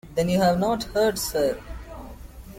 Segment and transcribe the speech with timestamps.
[0.15, 1.61] Then you have not heard, sir?